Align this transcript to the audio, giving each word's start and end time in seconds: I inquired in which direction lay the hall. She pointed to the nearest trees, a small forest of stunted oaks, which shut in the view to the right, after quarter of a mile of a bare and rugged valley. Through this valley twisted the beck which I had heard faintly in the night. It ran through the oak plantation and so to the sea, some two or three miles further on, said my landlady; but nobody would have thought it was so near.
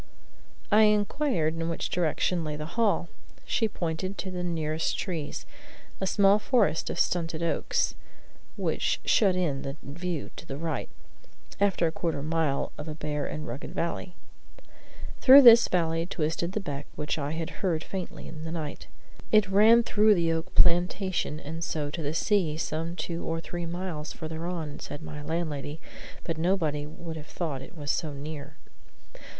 I 0.71 0.85
inquired 0.85 1.53
in 1.53 1.69
which 1.69 1.91
direction 1.91 2.43
lay 2.43 2.55
the 2.55 2.65
hall. 2.73 3.07
She 3.45 3.67
pointed 3.67 4.17
to 4.17 4.31
the 4.31 4.41
nearest 4.41 4.97
trees, 4.97 5.45
a 5.99 6.07
small 6.07 6.39
forest 6.39 6.89
of 6.89 6.97
stunted 6.99 7.43
oaks, 7.43 7.93
which 8.57 8.99
shut 9.05 9.35
in 9.35 9.61
the 9.61 9.77
view 9.83 10.31
to 10.37 10.47
the 10.47 10.57
right, 10.57 10.89
after 11.59 11.91
quarter 11.91 12.17
of 12.17 12.25
a 12.25 12.27
mile 12.27 12.71
of 12.79 12.87
a 12.87 12.95
bare 12.95 13.27
and 13.27 13.45
rugged 13.45 13.75
valley. 13.75 14.15
Through 15.19 15.43
this 15.43 15.67
valley 15.67 16.07
twisted 16.07 16.53
the 16.53 16.59
beck 16.59 16.87
which 16.95 17.19
I 17.19 17.33
had 17.33 17.51
heard 17.61 17.83
faintly 17.83 18.27
in 18.27 18.43
the 18.43 18.51
night. 18.51 18.87
It 19.31 19.51
ran 19.51 19.83
through 19.83 20.15
the 20.15 20.31
oak 20.33 20.55
plantation 20.55 21.39
and 21.39 21.63
so 21.63 21.91
to 21.91 22.01
the 22.01 22.15
sea, 22.15 22.57
some 22.57 22.95
two 22.95 23.23
or 23.23 23.39
three 23.39 23.67
miles 23.67 24.13
further 24.13 24.47
on, 24.47 24.79
said 24.79 25.03
my 25.03 25.21
landlady; 25.21 25.79
but 26.23 26.39
nobody 26.39 26.87
would 26.87 27.17
have 27.17 27.27
thought 27.27 27.61
it 27.61 27.77
was 27.77 27.91
so 27.91 28.13
near. 28.13 28.55